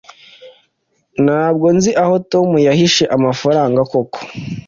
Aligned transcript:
ntabwo 1.25 1.67
nzi 1.77 1.91
aho 2.03 2.15
tom 2.31 2.49
yahishe 2.67 3.03
amafaranga 3.15 3.79
koko. 3.91 4.19